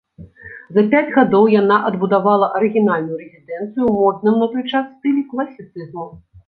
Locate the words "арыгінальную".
2.61-3.15